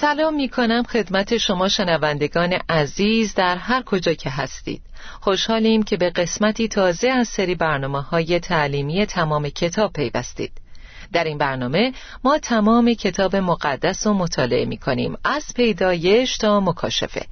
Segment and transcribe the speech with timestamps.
[0.00, 4.82] سلام می کنم خدمت شما شنوندگان عزیز در هر کجا که هستید.
[5.20, 10.52] خوشحالیم که به قسمتی تازه از سری برنامه های تعلیمی تمام کتاب پیوستید.
[11.12, 11.92] در این برنامه
[12.24, 17.26] ما تمام کتاب مقدس رو مطالعه می کنیم از پیدایش تا مکاشفه.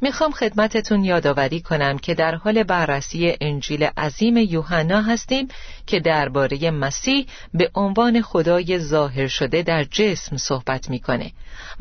[0.00, 5.48] می‌خوام خدمتتون یادآوری کنم که در حال بررسی انجیل عظیم یوحنا هستیم
[5.86, 11.32] که درباره مسیح به عنوان خدای ظاهر شده در جسم صحبت می‌کنه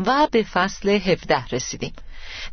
[0.05, 1.93] و به فصل 17 رسیدیم.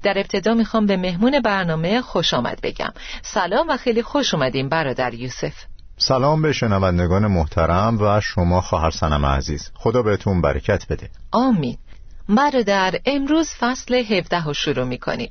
[0.02, 2.92] در ابتدا می‌خوام به مهمون برنامه خوش آمد بگم.
[3.22, 5.54] سلام و خیلی خوش اومدیم برادر یوسف.
[5.98, 9.70] سلام به شنوندگان محترم و شما خواهر سنم عزیز.
[9.74, 11.10] خدا بهتون برکت بده.
[11.32, 11.78] آمین.
[12.28, 15.30] برادر امروز فصل 17 رو شروع می کنیم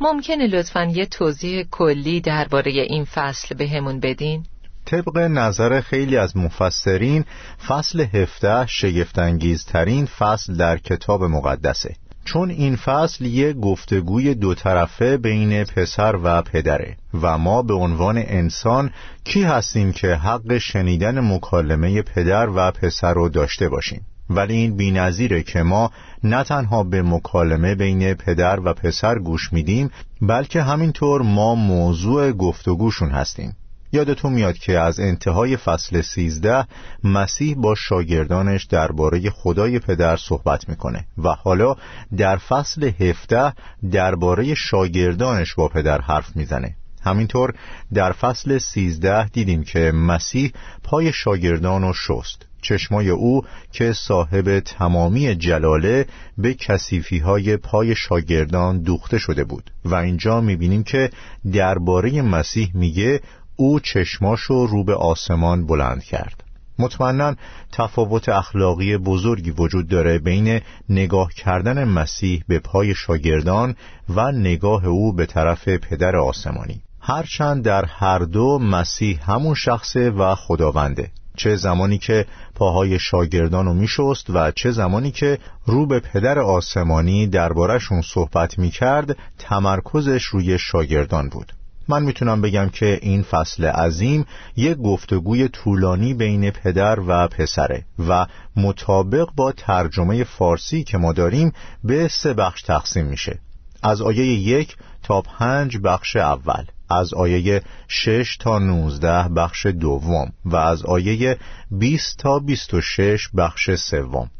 [0.00, 4.46] ممکنه لطفا یه توضیح کلی درباره این فصل به همون بدین؟
[4.84, 7.24] طبق نظر خیلی از مفسرین
[7.68, 11.94] فصل 17 شگفتانگیزترین فصل در کتاب مقدسه.
[12.24, 18.18] چون این فصل یک گفتگوی دو طرفه بین پسر و پدره و ما به عنوان
[18.18, 18.90] انسان
[19.24, 24.06] کی هستیم که حق شنیدن مکالمه پدر و پسر رو داشته باشیم.
[24.30, 25.90] ولی این بینظیره که ما
[26.24, 29.90] نه تنها به مکالمه بین پدر و پسر گوش میدیم
[30.22, 33.56] بلکه همینطور ما موضوع گفتگوشون هستیم.
[33.92, 36.64] یادتون میاد که از انتهای فصل سیزده
[37.04, 41.76] مسیح با شاگردانش درباره خدای پدر صحبت می‌کنه و حالا
[42.16, 43.52] در فصل هفته
[43.92, 46.76] درباره شاگردانش با پدر حرف می‌زنه.
[47.02, 47.54] همینطور
[47.94, 50.52] در فصل سیزده دیدیم که مسیح
[50.84, 52.45] پای شاگردان رو شست.
[52.62, 56.06] چشمای او که صاحب تمامی جلاله
[56.38, 59.70] به کسیفی های پای شاگردان دوخته شده بود.
[59.84, 61.10] و اینجا می‌بینیم که
[61.52, 63.20] درباره مسیح میگه
[63.56, 66.44] او چشماشو رو به آسمان بلند کرد.
[66.78, 67.34] مطمئنا
[67.72, 73.76] تفاوت اخلاقی بزرگی وجود داره بین نگاه کردن مسیح به پای شاگردان
[74.08, 76.80] و نگاه او به طرف پدر آسمانی.
[77.00, 81.10] هرچند در هر دو مسیح همون شخصه و خداونده.
[81.36, 87.26] چه زمانی که پاهای شاگردان رو میشست و چه زمانی که رو به پدر آسمانی
[87.26, 91.52] دربارهشون صحبت می‌کرد تمرکزش روی شاگردان بود.
[91.88, 94.26] من می‌تونم بگم که این فصل عظیم
[94.56, 98.26] یک گفتگوی طولانی بین پدر و پسره و
[98.56, 101.52] مطابق با ترجمه فارسی که ما داریم
[101.84, 103.38] به سه بخش تقسیم میشه.
[103.82, 106.64] از آیه یک تا پنج بخش اول.
[106.90, 111.38] از آیه 6 تا 19 بخش دوم و از آیه
[111.70, 114.30] 20 تا 26 بخش سوم.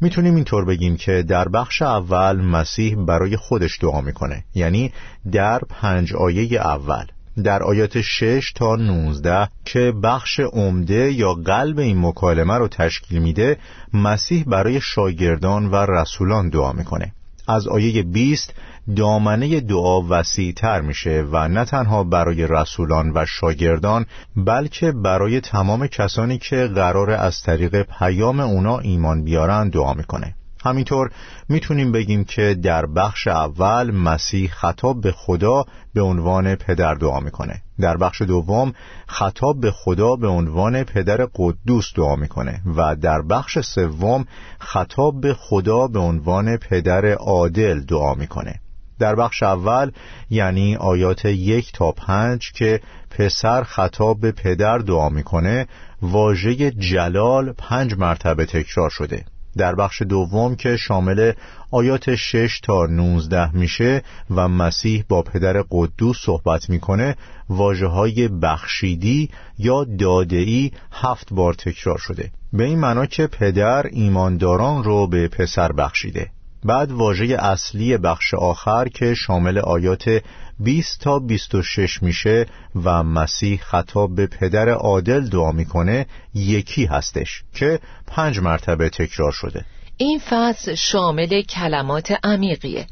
[0.00, 4.44] می‌تونیم اینطور بگیم که در بخش اول مسیح برای خودش دعا می‌کنه.
[4.54, 4.92] یعنی
[5.32, 7.06] در پنج آیه اول.
[7.44, 13.58] در آیات 6 تا 19 که بخش عمده یا قلب این مکالمه رو تشکیل میده
[13.94, 17.12] مسیح برای شاگردان و رسولان دعا می‌کنه.
[17.48, 18.54] از آیه 20
[18.96, 24.06] دامنه دعا وسیع تر میشه و نه تنها برای رسولان و شاگردان
[24.36, 30.34] بلکه برای تمام کسانی که قرار از طریق پیام اونا ایمان بیارن دعا می‌کنه.
[30.64, 31.10] همینطور
[31.48, 35.64] می‌تونیم بگیم که در بخش اول مسیح خطاب به خدا
[35.94, 37.62] به عنوان پدر دعا می‌کنه.
[37.80, 38.72] در بخش دوم
[39.06, 44.24] خطاب به خدا به عنوان پدر قدوس دعا می‌کنه و در بخش سوم
[44.58, 48.61] خطاب به خدا به عنوان پدر عادل دعا می‌کنه.
[49.02, 49.90] در بخش اول
[50.30, 55.66] یعنی آیات یک تا پنج که پسر خطاب به پدر دعا می‌کنه
[56.02, 59.24] واژه جلال پنج مرتبه تکرار شده.
[59.56, 61.32] در بخش دوم که شامل
[61.70, 67.16] آیات 6 تا 19 میشه و مسیح با پدر قدوس صحبت می‌کنه
[67.48, 72.30] واجه های بخشیدی یا دادهی هفت بار تکرار شده.
[72.52, 76.30] به این معنا که پدر ایمانداران رو به پسر بخشیده.
[76.64, 80.22] بعد واژه اصلی بخش آخر که شامل آیات
[80.60, 82.46] 20 تا 26 میشه
[82.84, 89.64] و مسیح خطاب به پدر عادل دعا می‌کنه یکی هستش که پنج مرتبه تکرار شده.
[89.96, 92.86] این فصل شامل کلمات عمیقیه.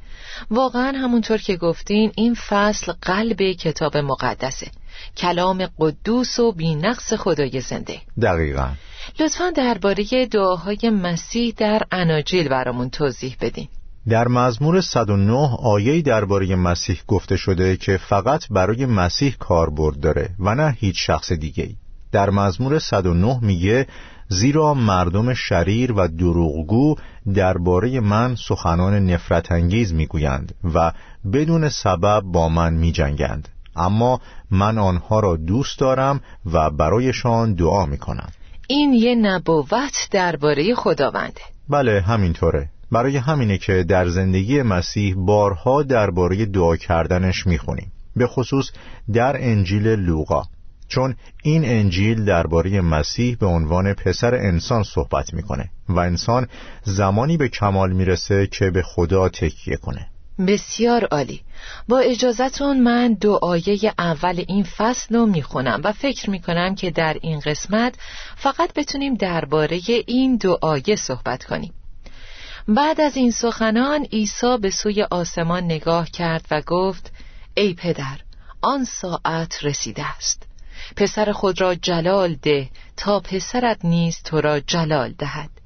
[0.50, 4.67] واقعا همونطور که گفتین این فصل قلب کتاب مقدسه.
[5.17, 8.00] کلام قدوس و بینقص خدای زنده.
[8.23, 8.69] دقیقا.
[9.20, 13.69] لطفا درباره دعاهای مسیح در اناجیل برامون توضیح بدین.
[14.08, 20.55] در مزمور 109 آیه درباره مسیح گفته شده که فقط برای مسیح کاربرد داره و
[20.55, 21.76] نه هیچ شخص دیگه ای.
[22.12, 23.87] در مزمور 109 میگه
[24.29, 26.96] زیرا مردم شریر و دروغگو
[27.35, 30.93] درباره من سخنان نفرت انگیز می‌گویند و
[31.32, 33.49] بدون سبب با من میجنگند.
[33.76, 34.20] اما
[34.50, 36.20] من آنها را دوست دارم
[36.52, 38.28] و برایشان دعا می‌کنم.
[38.69, 42.69] این یه نبوت درباره خداونده بله همینطوره.
[42.93, 47.93] برای همینه که در زندگی مسیح بارها درباره دعا کردنش می‌خونیم.
[48.17, 48.70] به خصوص
[49.12, 50.43] در انجیل لوقا.
[50.88, 56.46] چون این انجیل درباره مسیح به عنوان پسر انسان صحبت می‌کنه و انسان
[56.82, 60.06] زمانی به کمال می‌رسه که به خدا تکیه کنه.
[60.47, 61.41] بسیار عالی.
[61.89, 67.41] با اجازتون من دعایه اول این فصل رو می‌خونم و فکر می‌کنم که در این
[67.41, 67.95] قسمت
[68.37, 71.75] فقط بتونیم درباره این دعایه صحبت کنیم.
[72.69, 77.13] بعد از این سخنان عیسی به سوی آسمان نگاه کرد و گفت
[77.55, 78.19] ای پدر
[78.63, 80.43] آن ساعت رسیده است.
[80.97, 85.60] پسر خود را جلال ده تا پسرت نیز تو را جلال دهد.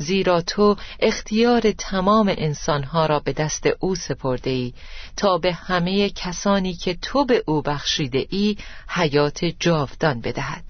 [0.00, 4.72] زیرا تو اختیار تمام انسانها را به دست او سپرده ای
[5.16, 8.56] تا به همه کسانی که تو به او بخشیده ای
[8.88, 10.64] حیات جاودان بدهد.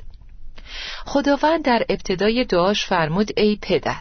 [1.06, 4.00] خداوند در ابتدای دعاش فرمود ای پدر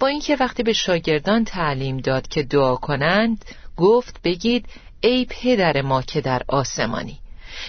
[0.00, 3.44] با اینکه وقتی به شاگردان تعلیم داد که دعا کنند
[3.76, 4.66] گفت بگید
[5.00, 7.18] ای پدر ما که در آسمانی.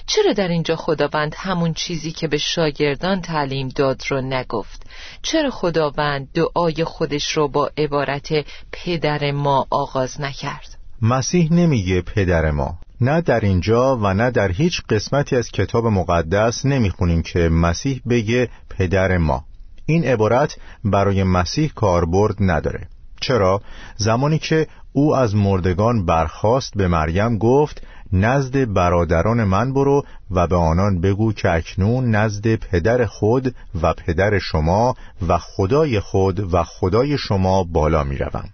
[0.06, 4.84] چرا در اینجا خداوند همون چیزی که به شاگردان تعلیم داد رو نگفت؟
[5.22, 8.30] چرا خداوند دعای خودش رو با عبارت
[8.72, 12.78] پدر ما آغاز نکرد؟ مسیح نمیگه پدر ما.
[13.02, 18.50] نه در اینجا و نه در هیچ قسمتی از کتاب مقدس نمی‌خونیم که مسیح بگه
[18.70, 19.46] پدر ما.
[19.86, 22.88] این عبارت برای مسیح کاربرد نداره.
[23.22, 23.62] چرا؟
[23.98, 27.82] زمانی که او از مردگان برخاست به مریم گفت
[28.14, 34.40] نزد برادران من برو و به آنان بگو که اکنون نزد پدر خود و پدر
[34.40, 34.96] شما
[35.28, 38.50] و خدای خود و خدای شما بالا می روم.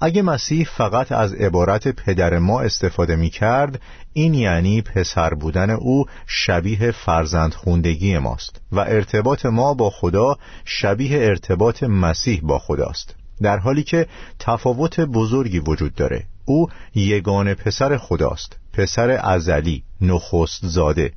[0.00, 3.80] اگه مسیح فقط از عبارت پدر ما استفاده می کرد
[4.12, 11.18] این یعنی پسر بودن او شبیه فرزند خوندگی ماست و ارتباط ما با خدا شبیه
[11.18, 14.06] ارتباط مسیح با خداست در حالی که
[14.38, 21.12] تفاوت بزرگی وجود داره او یگان پسر خداست پسر ازلی نخست زاده.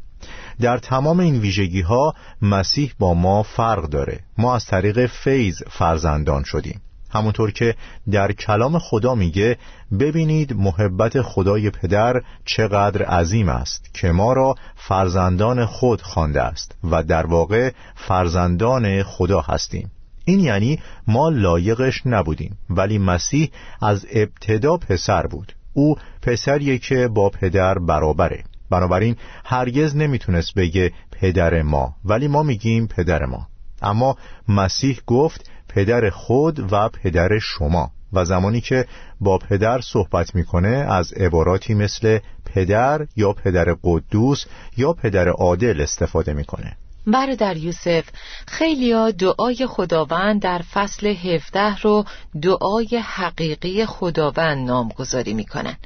[0.61, 4.19] در تمام این ویژگی ها مسیح با ما فرق داره.
[4.37, 6.81] ما از طریق فیض فرزندان شدیم.
[7.09, 7.75] همونطور که
[8.11, 9.57] در کلام خدا میگه
[9.99, 17.03] ببینید محبت خدای پدر چقدر عظیم است که ما را فرزندان خود خوانده است و
[17.03, 19.91] در واقع فرزندان خدا هستیم.
[20.25, 23.51] این یعنی ما لایقش نبودیم ولی مسیح
[23.81, 25.53] از ابتدا پسر بود.
[25.77, 28.43] او پسریه که با پدر برابره.
[28.69, 29.15] بنابراین
[29.45, 33.47] هرگز نمی‌تونست بگه پدر ما ولی ما میگیم پدر ما.
[33.81, 34.17] اما
[34.47, 37.91] مسیح گفت پدر خود و پدر شما.
[38.13, 38.85] و زمانی که
[39.21, 44.45] با پدر صحبت می‌کنه از عباراتی مثل پدر یا پدر قدوس
[44.77, 46.77] یا پدر عادل استفاده می‌کنه.
[47.07, 48.03] برادر یوسف.
[48.47, 52.05] خیلیا دعای خداوند در فصل 17 رو
[52.41, 55.77] دعای حقیقی خداوند نامگذاری می‌کنن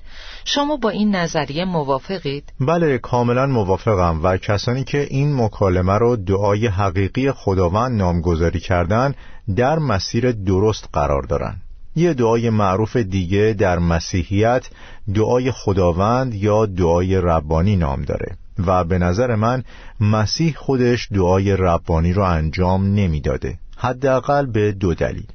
[0.45, 6.67] شما با این نظریه موافقید؟ بله کاملا موافقم و کسانی که این مکالمه رو دعای
[6.67, 9.15] حقیقی خداوند نامگذاری کردن
[9.55, 11.55] در مسیر درست قرار دارن.
[11.95, 14.69] یه دعای معروف دیگه در مسیحیت
[15.15, 18.37] دعای خداوند یا دعای ربانی نام داره.
[18.59, 19.63] و به نظر من
[19.99, 23.57] مسیح خودش دعای ربانی رو انجام نمی‌داده.
[23.77, 25.27] حداقل به دو دلیل.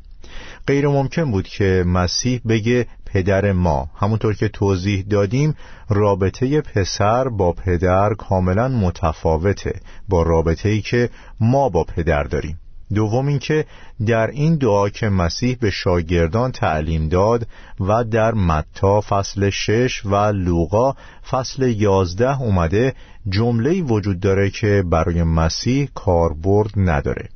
[0.66, 3.90] غیر ممکن بود که مسیح بگه پدر ما.
[3.96, 5.54] همونطور که توضیح دادیم
[5.88, 12.58] رابطه پسر با پدر کاملا متفاوته با رابطه ای که ما با پدر داریم.
[12.94, 13.64] دوم اینکه
[14.06, 17.46] در این دعا که مسیح به شاگردان تعلیم داد
[17.80, 20.94] و در متا فصل شش و لوقا
[21.30, 22.94] فصل یازده اومده
[23.28, 27.28] جمله وجود داره که برای مسیح کاربرد نداره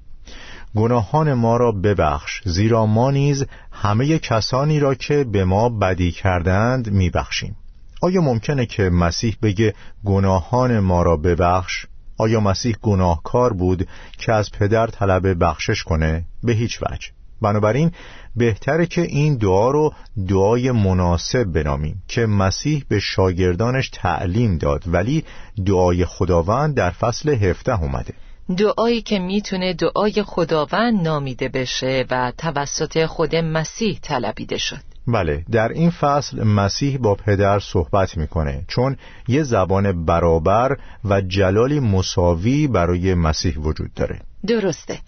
[0.77, 6.91] گناهان ما را ببخش زیرا ما نیز همه کسانی را که به ما بدی کردند
[6.91, 7.57] میبخشیم
[8.03, 11.87] آیا ممکنه که مسیح بگه گناهان ما را ببخش؟
[12.21, 17.09] آیا مسیح گناهکار بود که از پدر طلب بخشش کنه؟ به هیچ وجه.
[17.43, 17.93] بنابراین
[18.37, 19.93] بهتره که این دعا رو
[20.29, 25.25] دعای مناسب بنامیم که مسیح به شاگردانش تعلیم داد ولی
[25.67, 28.15] دعای خداوند در فصل هفته اومده.
[28.57, 34.90] دعایی که می‌تونه دعای خداوند نامیده بشه و توسط خود مسیح طلبیده شد.
[35.13, 38.97] بله در این فصل مسیح با پدر صحبت می‌کنه چون
[39.29, 44.21] یه زبان برابر و جلالی مساوی برای مسیح وجود داره.
[44.47, 44.99] درسته.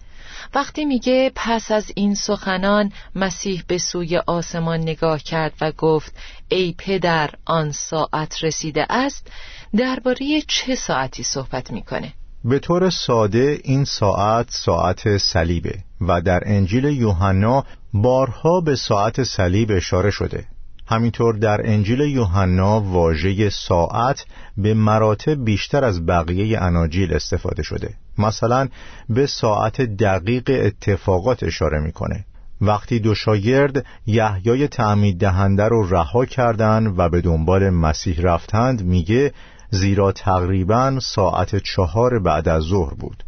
[0.55, 6.15] وقتی میگه پس از این سخنان مسیح به سوی آسمان نگاه کرد و گفت
[6.49, 9.27] ای پدر آن ساعت رسیده است.
[9.77, 12.13] درباره چه ساعتی صحبت می‌کنه؟
[12.45, 19.71] به طور ساده این ساعت ساعت صلیبه و در انجیل یوحنا بارها به ساعت صلیب
[19.71, 20.45] اشاره شده.
[20.87, 24.25] همینطور در انجیل یوحنا واژه ساعت
[24.57, 27.93] به مراتب بیشتر از بقیه اناجیل استفاده شده.
[28.17, 28.67] مثلا
[29.09, 32.25] به ساعت دقیق اتفاقات اشاره می‌کنه.
[32.61, 39.33] وقتی دو شاگرد یحیای تعمید دهنده رو رها کردند و به دنبال مسیح رفتند میگه
[39.69, 43.23] زیرا تقریبا ساعت چهار بعد از ظهر بود.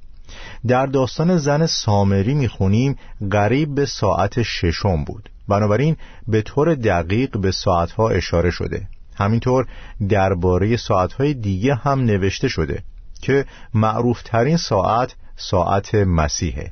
[0.68, 2.96] در داستان زن سامری می‌خونیم
[3.32, 5.30] قریب به ساعت ششم بود.
[5.48, 5.96] بنابراین
[6.27, 8.88] به طور دقیق به ساعتها اشاره شده.
[9.15, 9.68] همینطور
[10.10, 12.84] درباره ساعتهای دیگه هم نوشته شده
[13.22, 16.72] که معروفترین ساعت ساعت مسیحه.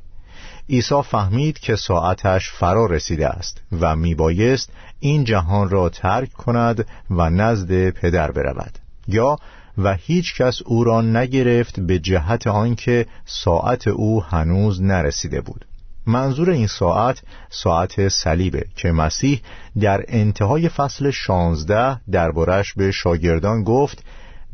[0.68, 7.30] عیسی فهمید که ساعتش فرا رسیده است و میبایست این جهان را ترک کند و
[7.30, 8.78] نزد پدر برود.
[9.08, 9.36] یا
[9.78, 15.64] و هیچ کس او را نگرفت به جهت آنکه ساعت او هنوز نرسیده بود.
[16.06, 19.40] منظور این ساعت ساعت صلیبه که مسیح
[19.80, 24.04] در انتهای فصل شانزده دربارش به شاگردان گفت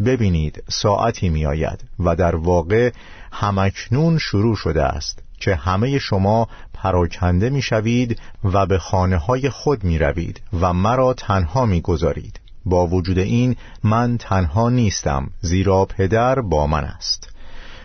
[0.05, 2.91] ببینید ساعتی می آید و در واقع
[3.33, 9.85] همکنون شروع شده است که همه شما پراکنده می شوید و به خانه های خود
[9.85, 16.41] می روید و مرا تنها می گذارید با وجود این من تنها نیستم زیرا پدر
[16.41, 17.29] با من است.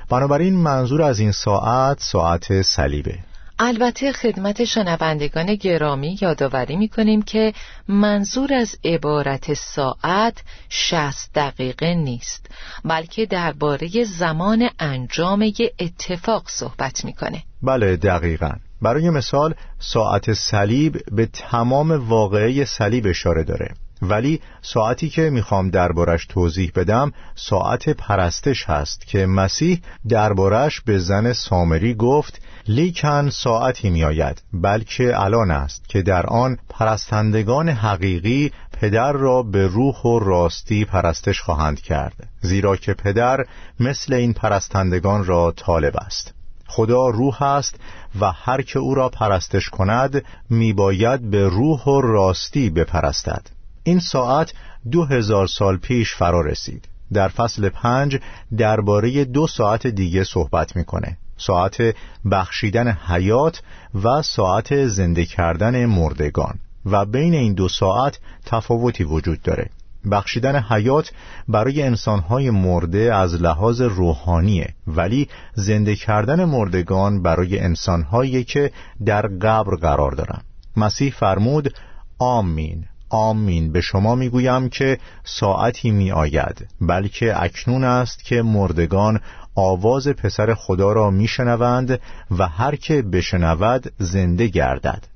[0.09, 3.19] بنابراین منظور از این ساعت ساعت صلیبه.
[3.59, 7.53] البته خدمت شنوندگان گرامی یادآوری می کنیم که
[7.87, 12.45] منظور از عبارت ساعت شست دقیقه نیست
[12.85, 17.43] بلکه درباره زمان انجام یه اتفاق صحبت می‌کنه.
[17.63, 18.51] بله دقیقا.
[18.81, 23.73] برای مثال ساعت صلیب به تمام واقعه صلیب اشاره داره.
[24.01, 31.33] ولی ساعتی که می‌خوام دربارش توضیح بدم ساعت پرستش هست که مسیح دربارش به زن
[31.33, 39.43] سامری گفت لیکن ساعتی میآید بلکه الان است که در آن پرستندگان حقیقی پدر را
[39.43, 43.45] به روح و راستی پرستش خواهند کرد زیرا که پدر
[43.79, 46.33] مثل این پرستندگان را طالب است.
[46.67, 47.75] خدا روح است
[48.21, 53.54] و هر که او را پرستش کند میباید به روح و راستی بپرستد.
[53.87, 54.53] این ساعت
[54.91, 56.87] دو هزار سال پیش فرا رسید.
[57.13, 58.19] در فصل پنج
[58.57, 61.17] درباره دو ساعت دیگه صحبت می‌کنه.
[61.37, 61.95] ساعت
[62.31, 63.61] بخشیدن حیات
[64.03, 66.59] و ساعت زنده کردن مردگان.
[66.85, 69.69] و بین این دو ساعت تفاوتی وجود داره.
[70.11, 71.11] بخشیدن حیات
[71.47, 78.71] برای انسانهای مرده از لحاظ روحانیه ولی زنده کردن مردگان برای انسانهایی که
[79.05, 80.41] در قبر قرار دارن.
[80.77, 81.73] مسیح فرمود
[82.19, 82.85] آمین.
[83.09, 83.71] آمین.
[83.71, 89.19] به شما می‌گویم که ساعتی می آید بلکه اکنون است که مردگان
[89.55, 91.99] آواز پسر خدا را میشنوند
[92.37, 95.07] و هر که بشنود زنده گردد.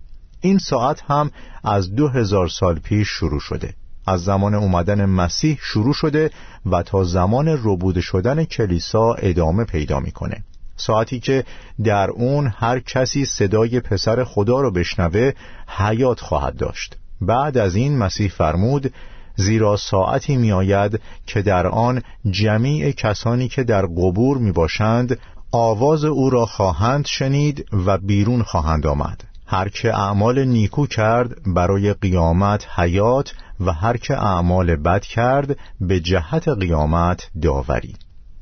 [0.41, 1.31] این ساعت هم
[1.63, 3.73] از دو هزار سال پیش شروع شده.
[4.07, 6.31] از زمان اومدن مسیح شروع شده
[6.65, 10.43] و تا زمان ربوده شدن کلیسا ادامه پیدا می‌کنه.
[10.77, 11.43] ساعتی که
[11.83, 15.31] در اون هر کسی صدای پسر خدا را بشنوه
[15.67, 16.95] حیات خواهد داشت.
[17.21, 18.93] بعد از این مسیح فرمود
[19.35, 25.19] زیرا ساعتی می آید که در آن جمیع کسانی که در قبور می باشند
[25.51, 29.23] آواز او را خواهند شنید و بیرون خواهند آمد.
[29.45, 35.99] هر که اعمال نیکو کرد برای قیامت حیات و هر که اعمال بد کرد به
[35.99, 37.95] جهت قیامت داوری.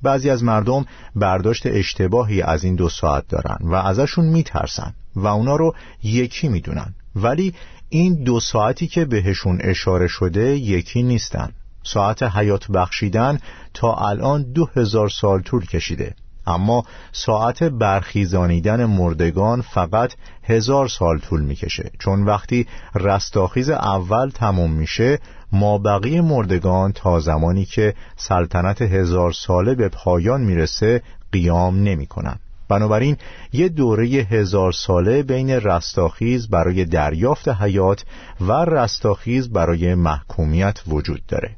[0.03, 5.55] بعضی از مردم برداشت اشتباهی از این دو ساعت دارن و ازشون میترسن و اونا
[5.55, 6.95] رو یکی می‌دونن.
[7.23, 7.53] ولی
[7.89, 11.49] این دو ساعتی که بهشون اشاره شده یکی نیستن.
[11.83, 13.39] ساعت حیات بخشیدن
[13.73, 16.15] تا الان دو هزار سال طول کشیده.
[16.47, 21.91] اما ساعت برخیزانیدن مردگان فقط هزار سال طول می‌کشه.
[21.99, 25.19] چون وقتی رستاخیز اول تموم میشه
[25.51, 32.39] مابقی مردگان تا زمانی که سلطنت هزار ساله به پایان می‌رسه قیام نمی‌کنن.
[32.69, 33.17] بنابراین
[33.53, 38.05] یه دوره هزار ساله بین رستاخیز برای دریافت حیات
[38.41, 41.55] و رستاخیز برای محکومیت وجود داره.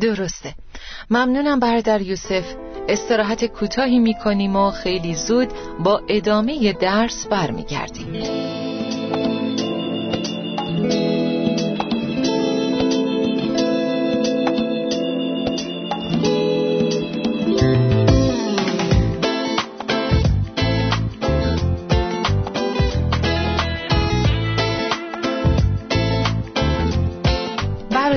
[0.00, 0.54] درسته.
[1.10, 2.44] ممنونم برادر یوسف.
[2.88, 5.48] استراحت کوتاهی می‌کنیم و خیلی زود
[5.84, 8.71] با ادامه درس برمیگردیم.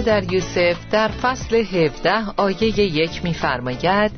[0.05, 4.11] در یوسف در فصل 17 آیه یک میفرماید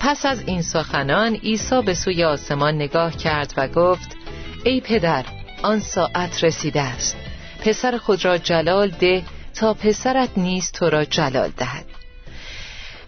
[0.00, 4.16] پس از این سخنان عیسی به سوی آسمان نگاه کرد و گفت
[4.64, 5.24] ای پدر
[5.62, 7.16] آن ساعت رسیده است.
[7.64, 9.22] پسر خود را جلال ده
[9.54, 11.86] تا پسرت نیز تو را جلال دهد.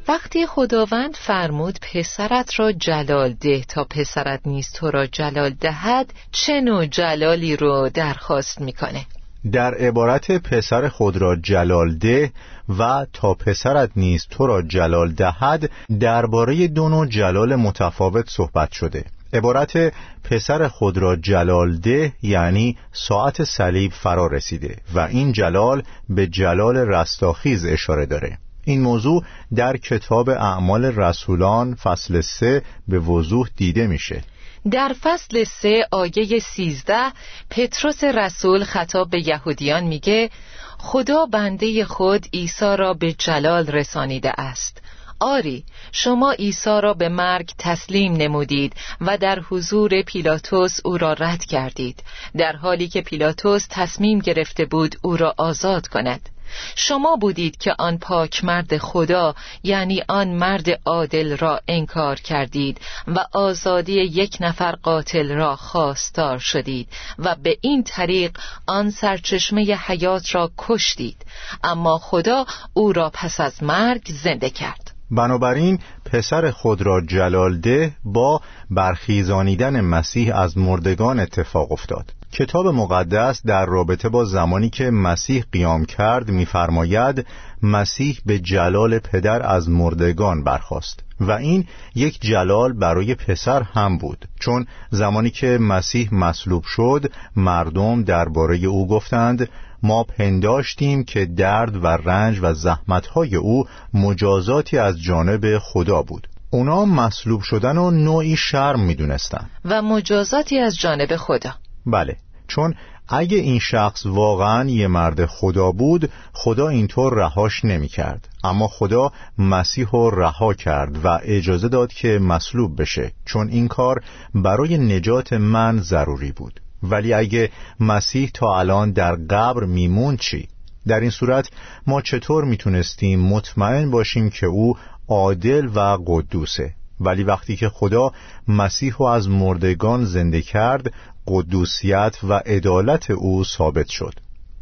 [0.08, 6.60] وقتی خداوند فرمود پسرت را جلال ده تا پسرت نیز تو را جلال دهد چه
[6.60, 9.06] نوع جلالی رو درخواست می‌کنه؟
[9.52, 12.32] در عبارت پسر خود را جلال ده
[12.78, 19.04] و تا پسرت نیز تو را جلال دهد درباره دو نوع جلال متفاوت صحبت شده.
[19.32, 19.92] عبارت
[20.24, 26.76] پسر خود را جلال ده یعنی ساعت صلیب فرا رسیده و این جلال به جلال
[26.76, 28.38] رستاخیز اشاره داره.
[28.64, 29.24] این موضوع
[29.54, 34.22] در کتاب اعمال رسولان فصل سه به وضوح دیده میشه.
[34.70, 37.12] در فصل سه آیه سیزده
[37.50, 40.30] پتروس رسول خطاب به یهودیان میگه
[40.78, 44.82] خدا بنده خود عیسی را به جلال رسانیده است.
[45.20, 51.44] آری شما عیسی را به مرگ تسلیم نمودید و در حضور پیلاتوس او را رد
[51.44, 52.02] کردید.
[52.36, 56.28] در حالی که پیلاتوس تصمیم گرفته بود او را آزاد کند.
[56.74, 63.18] شما بودید که آن پاک مرد خدا یعنی آن مرد عادل را انکار کردید و
[63.32, 66.88] آزادی یک نفر قاتل را خواستار شدید
[67.18, 71.16] و به این طریق آن سرچشمه حیات را کشتید.
[71.64, 74.92] اما خدا او را پس از مرگ زنده کرد.
[75.10, 78.40] بنابراین پسر خود را جلال ده با
[78.70, 82.12] برخیزانیدن مسیح از مردگان اتفاق افتاد.
[82.32, 87.26] کتاب مقدس در رابطه با زمانی که مسیح قیام کرد می‌فرماید
[87.62, 94.28] مسیح به جلال پدر از مردگان برخاست و این یک جلال برای پسر هم بود.
[94.40, 99.48] چون زمانی که مسیح مصلوب شد مردم درباره او گفتند
[99.82, 106.28] ما پنداشتیم که درد و رنج و زحمتهای او مجازاتی از جانب خدا بود.
[106.50, 111.54] اونا مصلوب شدن و نوعی شرم می‌دونستن و مجازاتی از جانب خدا.
[111.86, 112.16] بله.
[112.48, 112.74] چون
[113.08, 119.12] اگه این شخص واقعا یه مرد خدا بود خدا اینطور رهاش نمی کرد اما خدا
[119.38, 123.12] مسیح رو رها کرد و اجازه داد که مصلوب بشه.
[123.24, 124.02] چون این کار
[124.34, 126.60] برای نجات من ضروری بود.
[126.82, 130.48] ولی اگه مسیح تا الان در قبر میمون چی؟
[130.86, 131.50] در این صورت
[131.86, 134.76] ما چطور می‌تونستیم مطمئن باشیم که او
[135.08, 138.12] عادل و قدوسه؟ ولی وقتی که خدا
[138.48, 140.92] مسیح رو از مردگان زنده کرد
[141.26, 144.14] قدوسیت و عدالت او ثابت شد.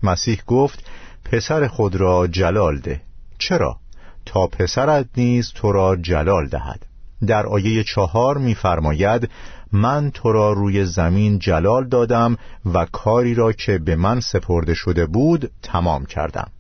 [0.03, 0.85] مسیح گفت
[1.25, 3.01] پسر خود را جلال ده.
[3.39, 3.77] چرا؟
[4.27, 6.87] تا پسرت نیز تو را جلال دهد.
[7.27, 9.31] در آیه چهار می‌فرماید
[9.73, 12.37] من تو را روی زمین جلال دادم
[12.75, 16.51] و کاری را که به من سپرده شده بود تمام کردم.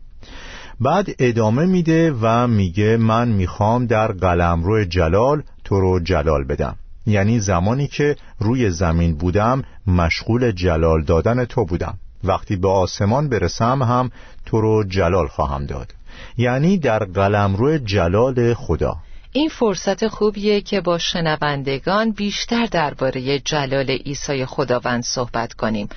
[0.81, 6.77] بعد ادامه میده و میگه من می‌خوام در قلمرو جلال تو رو جلال بدم.
[7.07, 11.99] یعنی زمانی که روی زمین بودم مشغول جلال دادن تو بودم.
[12.25, 14.11] وقتی به آسمان برسم هم
[14.47, 15.95] تو رو جلال خواهم داد.
[16.39, 18.97] یعنی در قلمرو جلال خدا.
[19.33, 25.89] این فرصت خوبیه که با شنوندگان بیشتر درباره جلال عیسی خداوند صحبت کنیم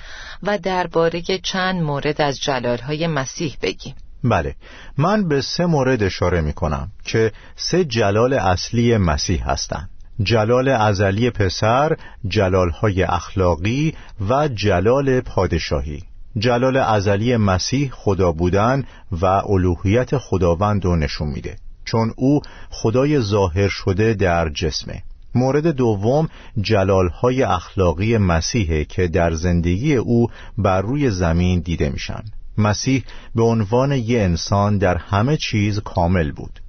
[0.42, 3.94] و درباره چند مورد از جلالهای مسیح بگیم.
[4.24, 4.54] بله
[4.98, 9.90] من به سه مورد اشاره می کنم که سه جلال اصلی مسیح هستند.
[10.22, 11.96] جلال ازلی پسر
[12.28, 13.94] جلالهای اخلاقی
[14.28, 16.02] و جلال پادشاهی.
[16.38, 23.68] جلال ازلی مسیح خدا بودن و الوهیت خداوند رو نشون میده چون او خدای ظاهر
[23.68, 25.02] شده در جسمه.
[25.34, 26.28] مورد دوم
[26.60, 32.22] جلالهای اخلاقی مسیحه که در زندگی او بر روی زمین دیده میشن.
[32.58, 36.60] مسیح به عنوان یه انسان در همه چیز کامل بود.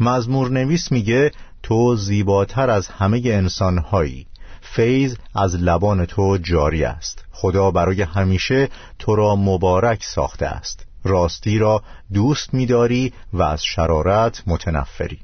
[0.00, 1.30] مزمور نویس میگه
[1.62, 4.26] تو زیباتر از همه انسانهایی.
[4.60, 7.24] فیض از لبان تو جاری است.
[7.32, 8.68] خدا برای همیشه
[8.98, 10.86] تو را مبارک ساخته است.
[11.04, 15.18] راستی را دوست می‌داری و از شرارت متنفری.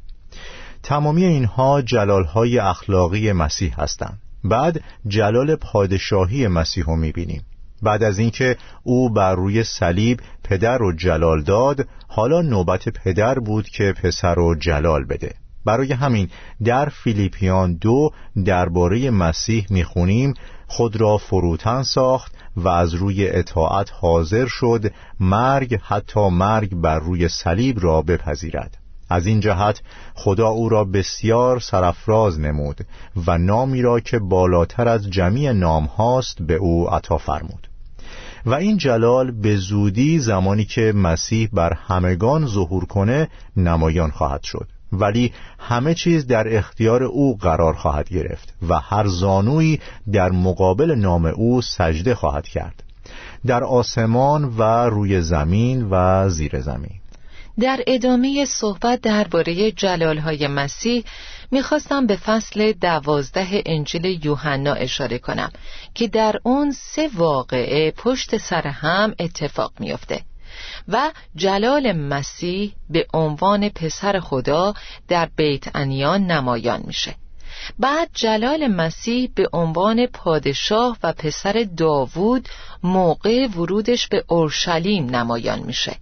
[0.82, 4.18] تمامی اینها جلالهای اخلاقی مسیح هستند.
[4.44, 7.42] بعد جلال پادشاهی مسیح رو می‌بینیم.
[7.82, 13.68] بعد از اینکه او بر روی صلیب پدر و جلال داد حالا نوبت پدر بود
[13.68, 15.34] که پسر رو جلال بده.
[15.64, 16.28] برای همین
[16.64, 18.10] در فیلیپیان دو
[18.44, 20.34] درباره مسیح می‌خونیم
[20.66, 27.28] خود را فروتن ساخت و از روی اطاعت حاضر شد مرگ حتی مرگ بر روی
[27.28, 28.78] صلیب را بپذیرد.
[29.10, 29.80] از این جهت
[30.14, 32.86] خدا او را بسیار سرفراز نمود
[33.26, 37.67] و نامی را که بالاتر از جمیع نام هاست به او عطا فرمود.
[38.46, 44.68] و این جلال به زودی زمانی که مسیح بر همگان ظهور کنه نمایان خواهد شد.
[44.92, 49.80] ولی همه چیز در اختیار او قرار خواهد گرفت و هر زانویی
[50.12, 52.82] در مقابل نام او سجده خواهد کرد.
[53.46, 56.98] در آسمان و روی زمین و زیر زمین.
[57.60, 61.04] در ادامه صحبت درباره جلالهای مسیح
[61.50, 65.52] می‌خواستم به فصل دوازده انجیل یوحنا اشاره کنم
[65.94, 70.20] که در اون سه واقعه پشت سر هم اتفاق میافته
[70.88, 74.74] و جلال مسیح به عنوان پسر خدا
[75.08, 77.14] در بیت انیان نمایان میشه.
[77.78, 82.48] بعد جلال مسیح به عنوان پادشاه و پسر داوود
[82.82, 85.96] موقع ورودش به اورشلیم نمایان میشه.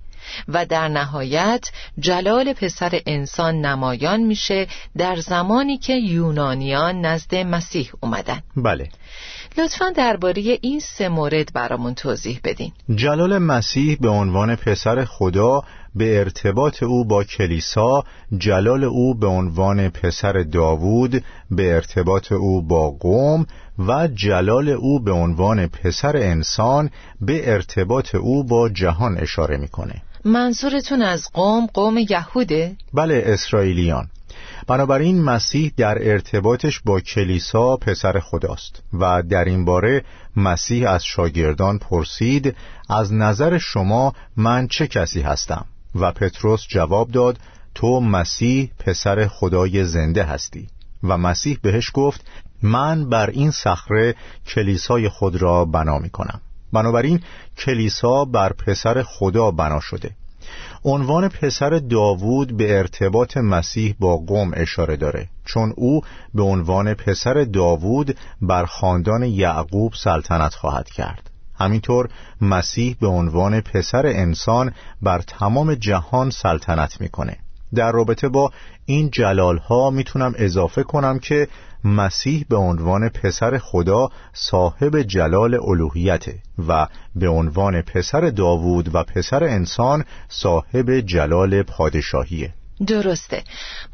[0.48, 4.66] و در نهایت جلال پسر انسان نمایان میشه
[4.98, 8.40] در زمانی که یونانیان نزد مسیح اومدن.
[8.56, 8.88] بله.
[9.58, 12.72] لطفا درباره این سه مورد برامون توضیح بدین.
[12.94, 15.62] جلال مسیح به عنوان پسر خدا
[15.94, 18.04] به ارتباط او با کلیسا
[18.38, 23.46] جلال او به عنوان پسر داوود به ارتباط او با قوم
[23.78, 30.02] و جلال او به عنوان پسر انسان به ارتباط او با جهان اشاره می‌کنه.
[30.26, 34.06] منظورتون از قوم قوم یهوده؟ بله اسرائیلیان.
[34.66, 40.04] بنابراین مسیح در ارتباطش با کلیسا پسر خداست و در این باره
[40.36, 42.56] مسیح از شاگردان پرسید
[42.88, 47.38] از نظر شما من چه کسی هستم؟ و پتروس جواب داد
[47.74, 50.68] تو مسیح پسر خدای زنده هستی.
[51.02, 52.26] و مسیح بهش گفت
[52.62, 54.14] من بر این صخره
[54.46, 56.40] کلیسای خود را بنا می کنم
[56.72, 57.20] بنابراین
[57.58, 60.10] کلیسا بر پسر خدا بنا شده.
[60.84, 66.00] عنوان پسر داوود به ارتباط مسیح با قوم اشاره داره چون او
[66.34, 71.30] به عنوان پسر داوود بر خاندان یعقوب سلطنت خواهد کرد.
[71.58, 72.08] همینطور
[72.40, 77.36] مسیح به عنوان پسر انسان بر تمام جهان سلطنت می‌کنه.
[77.74, 78.52] در رابطه با
[78.86, 81.48] این جلال ها می‌تونم اضافه کنم که
[81.86, 89.44] مسیح به عنوان پسر خدا صاحب جلال الوهیته و به عنوان پسر داوود و پسر
[89.44, 92.54] انسان صاحب جلال پادشاهیه.
[92.86, 93.42] درسته.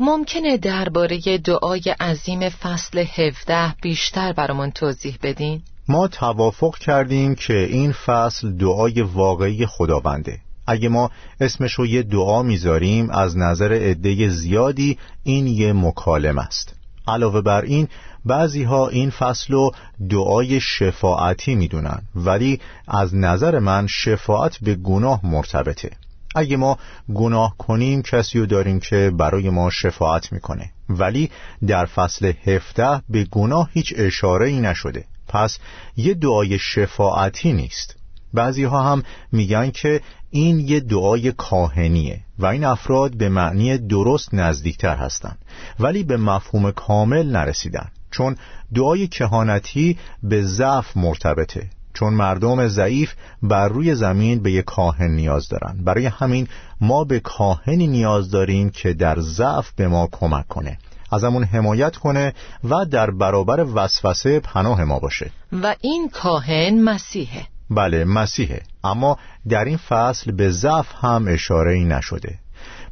[0.01, 7.93] ممکنه درباره دعای عظیم فصل 17 بیشتر برامون توضیح بدین؟ ما توافق کردیم که این
[7.93, 10.39] فصل دعای واقعی خداونده.
[10.67, 16.82] اگه ما اسمش رو یه دعا می‌ذاریم از نظر عده زیادی این یه مکالم است.
[17.09, 17.89] علاوه بر این
[18.25, 19.73] بعضی ها این فصل رو
[20.11, 25.91] دعای شفاعتی می‌دونن ولی از نظر من شفاعت به گناه مرتبطه.
[26.35, 26.79] اگه ما
[27.15, 30.71] گناه کنیم کسی رو داریم که برای ما شفاعت می‌کنه.
[30.89, 31.31] ولی
[31.67, 35.05] در فصل هفته به گناه هیچ اشاره ای نشده.
[35.29, 35.59] پس
[35.97, 37.97] یه دعای شفاعتی نیست.
[38.35, 44.35] بعضی ها هم میگن که این یه دعای کاهنیه و این افراد به معنی درست
[44.35, 45.39] نزدیکتر هستند
[45.81, 48.37] ولی به مفهوم کامل نرسیدن چون
[48.75, 55.49] دعای کهانتی به ضعف مرتبطه چون مردم ضعیف بر روی زمین به یک کاهن نیاز
[55.49, 55.79] دارن.
[55.85, 56.49] برای همین
[56.81, 60.79] ما به کاهنی نیاز داریم که در ضعف به ما کمک کنه
[61.13, 65.31] ازمون حمایت کنه و در برابر وسوسه پناه ما باشه.
[65.53, 67.52] و این کاهن مسیحه.
[67.75, 68.63] بله مسیحه.
[68.85, 72.39] اما در این فصل به ضعف هم اشاره ای نشده.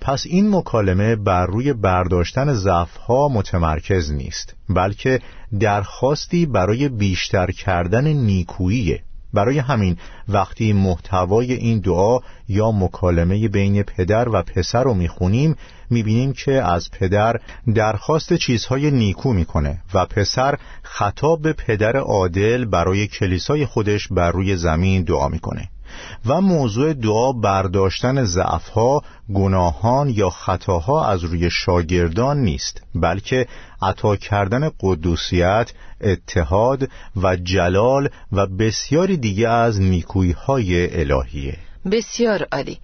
[0.00, 5.20] پس این مکالمه بر روی برداشتن ضعف ها متمرکز نیست بلکه
[5.60, 9.02] درخواستی برای بیشتر کردن نیکوییه.
[9.34, 9.96] برای همین
[10.28, 15.56] وقتی محتوای این دعا یا مکالمه بین پدر و پسر رو می‌خونیم
[15.90, 17.36] می‌بینیم که از پدر
[17.74, 24.56] درخواست چیزهای نیکو می‌کنه و پسر خطاب به پدر عادل برای کلیسای خودش بر روی
[24.56, 25.68] زمین دعا می‌کنه.
[26.26, 29.02] و موضوع دعا برداشتن ضعفها،
[29.34, 33.46] گناهان یا خطاها از روی شاگردان نیست بلکه
[33.82, 36.88] عطا کردن قدوسیت، اتحاد
[37.22, 41.56] و جلال و بسیاری دیگه از نیکویی های الهیه.
[41.92, 42.78] بسیار عالی.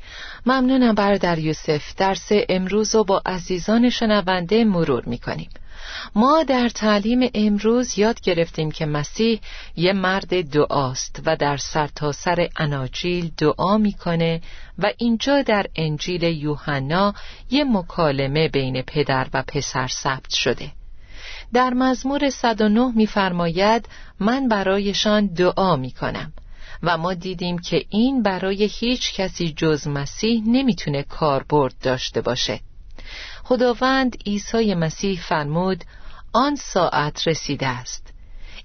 [0.47, 1.83] ممنونم برادر یوسف.
[1.97, 5.49] درس امروز رو با عزیزان شنونده مرور می‌کنیم.
[6.15, 9.41] ما در تعلیم امروز یاد گرفتیم که مسیح
[9.77, 14.41] یه مرد دعاست و در سرتاسر سر اناجیل دعا می‌کنه
[14.79, 17.15] و اینجا در انجیل یوحنا
[17.51, 20.73] یه مکالمه بین پدر و پسر ثبت شده.
[21.53, 23.89] در مزمور 109 میفرماید
[24.21, 26.33] من برایشان دعا می‌کنم
[26.83, 32.61] و ما دیدیم که این برای هیچ کسی جز مسیح نمی‌تونه کاربرد داشته باشه.
[33.45, 35.85] خداوند عیسی مسیح فرمود
[36.33, 38.13] آن ساعت رسیده است.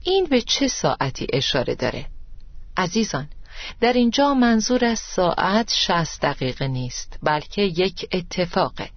[0.03, 2.05] این به چه ساعتی اشاره داره؟
[2.77, 3.29] عزیزان
[3.81, 8.89] در اینجا منظور از ساعت شست دقیقه نیست بلکه یک اتفاقه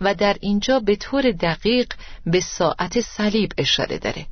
[0.00, 1.92] و در اینجا به طور دقیق
[2.26, 4.26] به ساعت صلیب اشاره داره.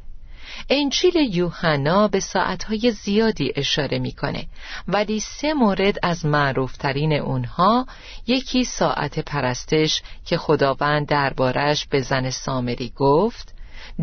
[0.71, 4.47] انجیل یوحنا به ساعتهای زیادی اشاره می‌کنه.
[4.89, 7.87] ولی سه مورد از معروفترین اونها
[8.27, 13.55] یکی ساعت پرستش که خداوند دربارش به زن سامری گفت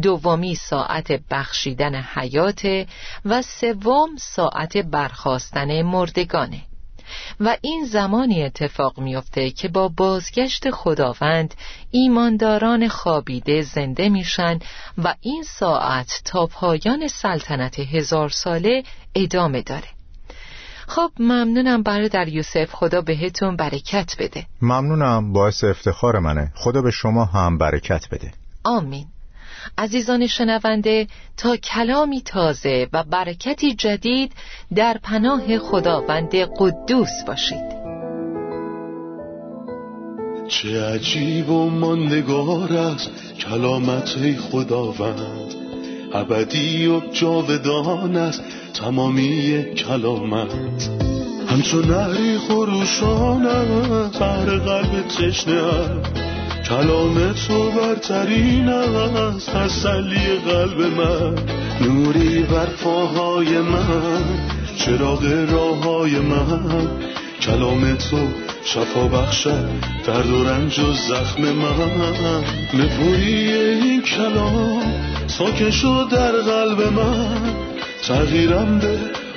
[0.01, 2.87] دومی ساعت بخشیدن حیات
[3.25, 6.61] و سوم ساعت برخواستن مردگانه.
[7.39, 11.53] و این زمانی اتفاق میافته که با بازگشت خداوند
[11.91, 14.59] ایمانداران خابیده زنده میشن
[14.97, 18.83] و این ساعت تا پایان سلطنت هزار ساله
[19.15, 19.87] ادامه داره.
[20.87, 22.69] خب ممنونم برادر یوسف.
[22.71, 24.45] خدا بهتون برکت بده.
[24.61, 26.51] ممنونم باعث افتخار منه.
[26.55, 28.31] خدا به شما هم برکت بده.
[28.63, 29.07] آمین.
[29.77, 34.31] عزیزان شنونده تا کلامی تازه و برکتی جدید
[34.75, 37.83] در پناه خداوند قدوس باشید.
[40.47, 45.55] چه عجیب و ماندگار است کلامت خداوند.
[46.13, 50.89] ابدی و جاودان است تمامی کلامت.
[51.47, 53.43] همچون نهری خروشان
[54.19, 56.22] بر قلب تشنه
[56.69, 61.35] کلام تو برترین است تسلی قلب من.
[61.81, 64.23] نوری بر پاهای من
[64.77, 66.87] چراغ راه های من.
[67.41, 68.27] کلام تو
[68.65, 69.69] شفا بخشد
[70.07, 72.43] درد و رنج و زخم من.
[72.73, 74.81] نپوری این کلام
[75.27, 77.55] ساکن شد در قلب من.
[78.07, 78.99] تغییرم ده